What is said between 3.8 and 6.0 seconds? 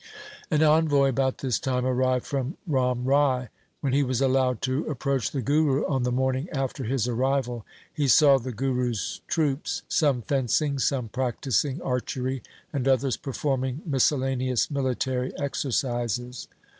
When he was allowed to approach the Guru